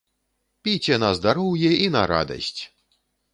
Піце 0.67 0.97
на 1.03 1.09
здароўе 1.19 1.69
і 1.75 1.87
на 1.97 2.03
радасць! 2.13 2.61